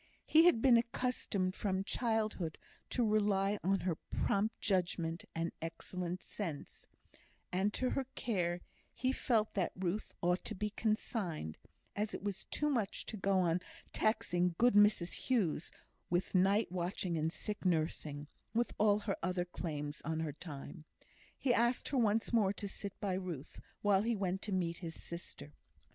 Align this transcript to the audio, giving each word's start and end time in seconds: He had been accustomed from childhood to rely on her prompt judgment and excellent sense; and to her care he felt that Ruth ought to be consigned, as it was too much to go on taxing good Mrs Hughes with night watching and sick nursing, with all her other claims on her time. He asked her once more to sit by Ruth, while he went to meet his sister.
He 0.25 0.45
had 0.45 0.63
been 0.63 0.77
accustomed 0.77 1.53
from 1.53 1.83
childhood 1.83 2.57
to 2.89 3.07
rely 3.07 3.59
on 3.63 3.81
her 3.81 3.97
prompt 4.09 4.59
judgment 4.59 5.25
and 5.35 5.51
excellent 5.61 6.23
sense; 6.23 6.87
and 7.51 7.71
to 7.75 7.91
her 7.91 8.05
care 8.15 8.61
he 8.95 9.11
felt 9.11 9.53
that 9.53 9.73
Ruth 9.75 10.11
ought 10.19 10.43
to 10.45 10.55
be 10.55 10.71
consigned, 10.71 11.59
as 11.95 12.15
it 12.15 12.23
was 12.23 12.45
too 12.45 12.67
much 12.67 13.05
to 13.05 13.15
go 13.15 13.41
on 13.41 13.61
taxing 13.93 14.55
good 14.57 14.73
Mrs 14.73 15.11
Hughes 15.27 15.69
with 16.09 16.33
night 16.33 16.71
watching 16.71 17.15
and 17.15 17.31
sick 17.31 17.63
nursing, 17.63 18.27
with 18.55 18.73
all 18.79 19.01
her 19.01 19.17
other 19.21 19.45
claims 19.45 20.01
on 20.03 20.21
her 20.21 20.33
time. 20.33 20.83
He 21.37 21.53
asked 21.53 21.89
her 21.89 21.97
once 21.99 22.33
more 22.33 22.53
to 22.53 22.67
sit 22.67 22.99
by 23.01 23.13
Ruth, 23.13 23.59
while 23.83 24.01
he 24.01 24.15
went 24.15 24.41
to 24.41 24.51
meet 24.51 24.77
his 24.77 24.95
sister. 24.99 25.53